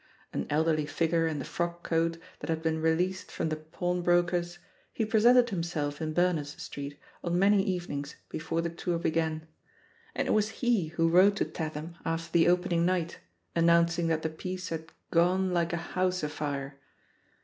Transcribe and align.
An 0.33 0.47
elderly 0.49 0.87
figure 0.87 1.27
in 1.27 1.37
the 1.37 1.45
frock 1.45 1.83
coat 1.83 2.17
that 2.39 2.49
had 2.49 2.63
been 2.63 2.81
released 2.81 3.31
from 3.31 3.49
the 3.49 3.55
pawn 3.55 4.01
broker's, 4.01 4.57
he 4.91 5.05
presented 5.05 5.51
himself 5.51 6.01
in 6.01 6.11
Bemers 6.11 6.59
Street 6.59 6.97
on 7.23 7.37
many 7.37 7.61
evenings 7.61 8.15
before 8.27 8.61
the 8.61 8.71
tour 8.71 8.97
began; 8.97 9.45
and 10.15 10.27
it 10.27 10.31
was 10.31 10.49
he 10.65 10.87
who 10.87 11.07
wrote 11.07 11.35
to 11.35 11.45
Tatham 11.45 11.97
after 12.03 12.31
the 12.31 12.47
opening 12.47 12.83
night, 12.83 13.19
announcing 13.55 14.07
that 14.07 14.23
the 14.23 14.29
piece 14.29 14.69
had 14.69 14.91
"'gone 15.11 15.53
like 15.53 15.71
a 15.71 15.77
house 15.93 16.23
afire." 16.23 16.79